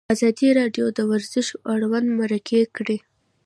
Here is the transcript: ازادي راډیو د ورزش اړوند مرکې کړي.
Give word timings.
ازادي 0.13 0.49
راډیو 0.59 0.85
د 0.97 0.99
ورزش 1.11 1.47
اړوند 1.73 2.07
مرکې 2.19 2.61
کړي. 2.75 2.97